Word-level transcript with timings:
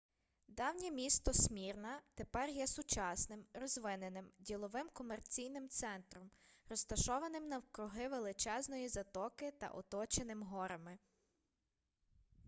давнє 0.47 0.91
місто 0.91 1.33
смірна 1.33 1.99
тепер 2.15 2.49
є 2.49 2.67
сучасним 2.67 3.45
розвиненим 3.53 4.31
діловим 4.39 4.89
комерційним 4.93 5.69
центром 5.69 6.31
розташованим 6.69 7.47
навкруги 7.47 8.07
величезної 8.07 8.87
затоки 8.87 9.51
та 9.51 9.67
оточеним 9.67 10.43
горами 10.43 10.97